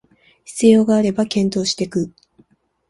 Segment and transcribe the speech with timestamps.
[0.45, 2.11] 必要があれば検討していく